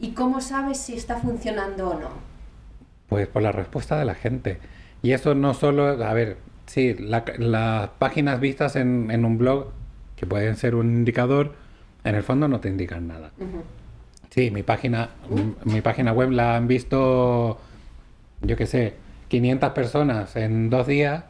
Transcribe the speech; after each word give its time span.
¿Y 0.00 0.12
cómo 0.12 0.40
sabes 0.40 0.78
si 0.78 0.94
está 0.94 1.16
funcionando 1.16 1.90
o 1.90 1.94
no? 1.94 2.08
Pues 3.08 3.26
por 3.26 3.42
la 3.42 3.52
respuesta 3.52 3.98
de 3.98 4.04
la 4.04 4.14
gente. 4.14 4.58
Y 5.02 5.12
eso 5.12 5.34
no 5.34 5.54
solo, 5.54 6.04
a 6.04 6.12
ver, 6.12 6.36
sí, 6.66 6.94
las 6.94 7.90
páginas 7.98 8.40
vistas 8.40 8.76
en, 8.76 9.24
un 9.24 9.38
blog, 9.38 9.68
que 10.16 10.26
pueden 10.26 10.56
ser 10.56 10.74
un 10.74 10.86
indicador, 10.88 11.54
en 12.04 12.14
el 12.14 12.22
fondo 12.22 12.48
no 12.48 12.60
te 12.60 12.68
indican 12.68 13.08
nada. 13.08 13.30
Sí, 14.30 14.50
mi 14.50 14.62
página, 14.62 15.10
mi, 15.64 15.80
página 15.80 16.12
web 16.12 16.30
la 16.30 16.56
han 16.56 16.68
visto, 16.68 17.58
yo 18.42 18.56
qué 18.56 18.66
sé, 18.66 18.94
500 19.28 19.72
personas 19.72 20.36
en 20.36 20.70
dos 20.70 20.86
días, 20.86 21.24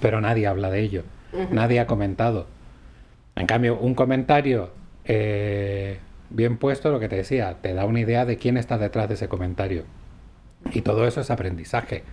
pero 0.00 0.20
nadie 0.20 0.46
habla 0.46 0.70
de 0.70 0.80
ello. 0.80 1.04
Nadie 1.50 1.80
ha 1.80 1.86
comentado. 1.86 2.46
En 3.36 3.46
cambio, 3.46 3.78
un 3.78 3.94
comentario 3.94 4.70
eh, 5.04 5.79
bien 6.30 6.56
puesto, 6.56 6.90
lo 6.90 7.00
que 7.00 7.08
te 7.08 7.16
decía, 7.16 7.58
te 7.60 7.74
da 7.74 7.84
una 7.84 8.00
idea 8.00 8.24
de 8.24 8.36
quién 8.36 8.56
está 8.56 8.78
detrás 8.78 9.08
de 9.08 9.14
ese 9.14 9.28
comentario. 9.28 9.84
Y 10.72 10.82
todo 10.82 11.06
eso 11.06 11.20
es 11.20 11.30
aprendizaje. 11.30 12.04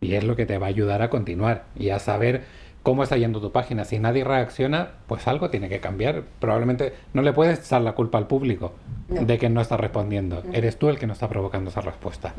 Y 0.00 0.14
es 0.14 0.24
lo 0.24 0.36
que 0.36 0.46
te 0.46 0.58
va 0.58 0.66
a 0.66 0.70
ayudar 0.70 1.02
a 1.02 1.10
continuar 1.10 1.64
y 1.74 1.90
a 1.90 1.98
saber 1.98 2.42
cómo 2.86 3.02
está 3.02 3.16
yendo 3.16 3.40
tu 3.40 3.50
página. 3.50 3.84
Si 3.84 3.98
nadie 3.98 4.22
reacciona, 4.22 4.90
pues 5.08 5.26
algo 5.26 5.50
tiene 5.50 5.68
que 5.68 5.80
cambiar. 5.80 6.22
Probablemente 6.38 6.92
no 7.14 7.22
le 7.22 7.32
puedes 7.32 7.58
echar 7.58 7.82
la 7.82 7.94
culpa 7.94 8.18
al 8.18 8.28
público 8.28 8.74
de 9.08 9.38
que 9.38 9.48
no 9.48 9.60
está 9.60 9.76
respondiendo. 9.76 10.44
Eres 10.52 10.78
tú 10.78 10.88
el 10.88 10.96
que 10.96 11.08
no 11.08 11.12
está 11.12 11.28
provocando 11.28 11.70
esa 11.70 11.80
respuesta. 11.80 12.34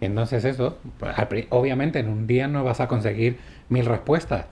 Entonces 0.00 0.44
eso, 0.44 0.78
obviamente 1.48 1.98
en 1.98 2.08
un 2.08 2.28
día 2.28 2.46
no 2.46 2.62
vas 2.62 2.80
a 2.80 2.86
conseguir 2.86 3.38
mil 3.70 3.86
respuestas. 3.86 4.46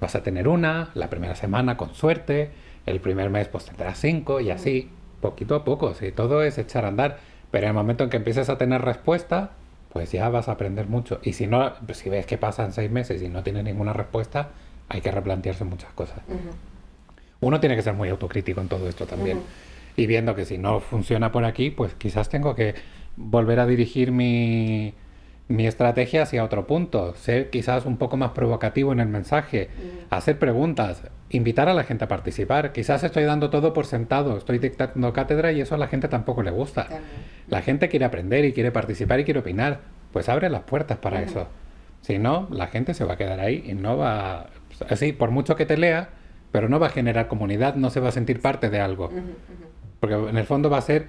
Vas 0.00 0.14
a 0.14 0.22
tener 0.22 0.48
una, 0.48 0.88
la 0.94 1.10
primera 1.10 1.34
semana 1.34 1.76
con 1.76 1.94
suerte, 1.94 2.50
el 2.86 3.00
primer 3.00 3.28
mes 3.28 3.48
pues 3.48 3.66
tendrás 3.66 3.98
cinco 3.98 4.40
y 4.40 4.50
así, 4.50 4.88
poquito 5.20 5.54
a 5.54 5.64
poco. 5.64 5.94
Si 5.94 6.12
todo 6.12 6.42
es 6.42 6.58
echar 6.58 6.84
a 6.84 6.88
andar. 6.88 7.18
Pero 7.50 7.64
en 7.64 7.70
el 7.70 7.74
momento 7.74 8.04
en 8.04 8.10
que 8.10 8.16
empieces 8.16 8.48
a 8.48 8.58
tener 8.58 8.82
respuesta, 8.82 9.50
pues 9.92 10.12
ya 10.12 10.28
vas 10.28 10.48
a 10.48 10.52
aprender 10.52 10.86
mucho. 10.86 11.20
Y 11.22 11.32
si 11.32 11.46
no, 11.46 11.72
pues 11.84 11.98
si 11.98 12.08
ves 12.08 12.26
que 12.26 12.38
pasan 12.38 12.72
seis 12.72 12.90
meses 12.90 13.22
y 13.22 13.28
no 13.28 13.42
tienes 13.42 13.64
ninguna 13.64 13.92
respuesta, 13.92 14.50
hay 14.88 15.00
que 15.00 15.10
replantearse 15.10 15.64
muchas 15.64 15.92
cosas. 15.92 16.20
Uno 17.40 17.60
tiene 17.60 17.76
que 17.76 17.82
ser 17.82 17.94
muy 17.94 18.08
autocrítico 18.08 18.60
en 18.60 18.68
todo 18.68 18.88
esto 18.88 19.06
también. 19.06 19.40
Y 19.96 20.06
viendo 20.06 20.34
que 20.34 20.44
si 20.44 20.58
no 20.58 20.80
funciona 20.80 21.32
por 21.32 21.44
aquí, 21.44 21.70
pues 21.70 21.94
quizás 21.94 22.28
tengo 22.28 22.54
que 22.54 22.74
volver 23.16 23.58
a 23.60 23.66
dirigir 23.66 24.12
mi, 24.12 24.94
mi 25.50 25.66
estrategia 25.66 26.22
hacia 26.22 26.44
otro 26.44 26.68
punto, 26.68 27.12
ser 27.16 27.50
quizás 27.50 27.84
un 27.84 27.96
poco 27.96 28.16
más 28.16 28.30
provocativo 28.30 28.92
en 28.92 29.00
el 29.00 29.08
mensaje, 29.08 29.68
hacer 30.08 30.38
preguntas, 30.38 31.02
invitar 31.28 31.68
a 31.68 31.74
la 31.74 31.82
gente 31.82 32.04
a 32.04 32.08
participar. 32.08 32.70
Quizás 32.70 33.02
estoy 33.02 33.24
dando 33.24 33.50
todo 33.50 33.72
por 33.72 33.84
sentado, 33.84 34.38
estoy 34.38 34.60
dictando 34.60 35.12
cátedra 35.12 35.50
y 35.50 35.60
eso 35.60 35.74
a 35.74 35.78
la 35.78 35.88
gente 35.88 36.06
tampoco 36.06 36.44
le 36.44 36.52
gusta. 36.52 36.86
La 37.48 37.62
gente 37.62 37.88
quiere 37.88 38.04
aprender 38.04 38.44
y 38.44 38.52
quiere 38.52 38.70
participar 38.70 39.18
y 39.18 39.24
quiere 39.24 39.40
opinar. 39.40 39.80
Pues 40.12 40.28
abre 40.28 40.48
las 40.50 40.62
puertas 40.62 40.98
para 40.98 41.20
eso. 41.20 41.48
Si 42.00 42.20
no, 42.20 42.46
la 42.52 42.68
gente 42.68 42.94
se 42.94 43.04
va 43.04 43.14
a 43.14 43.16
quedar 43.16 43.40
ahí 43.40 43.64
y 43.66 43.74
no 43.74 43.96
va... 43.96 44.46
Así, 44.88 45.12
por 45.12 45.32
mucho 45.32 45.56
que 45.56 45.66
te 45.66 45.76
lea, 45.76 46.10
pero 46.52 46.68
no 46.68 46.78
va 46.78 46.86
a 46.86 46.90
generar 46.90 47.26
comunidad, 47.26 47.74
no 47.74 47.90
se 47.90 47.98
va 47.98 48.10
a 48.10 48.12
sentir 48.12 48.40
parte 48.40 48.70
de 48.70 48.78
algo. 48.78 49.10
Porque 49.98 50.14
en 50.14 50.38
el 50.38 50.46
fondo 50.46 50.70
va 50.70 50.78
a 50.78 50.82
ser 50.82 51.08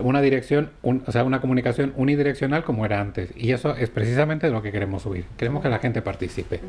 una 0.00 0.20
dirección, 0.20 0.70
o 0.82 1.12
sea, 1.12 1.24
una 1.24 1.40
comunicación 1.40 1.92
unidireccional 1.96 2.64
como 2.64 2.84
era 2.84 3.00
antes. 3.00 3.30
Y 3.36 3.52
eso 3.52 3.74
es 3.76 3.90
precisamente 3.90 4.50
lo 4.50 4.62
que 4.62 4.72
queremos 4.72 5.02
subir. 5.02 5.24
Queremos 5.36 5.62
que 5.62 5.68
la 5.68 5.78
gente 5.78 6.02
participe. 6.02 6.60